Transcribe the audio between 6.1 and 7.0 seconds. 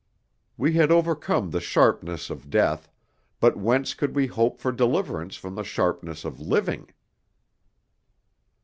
of living?"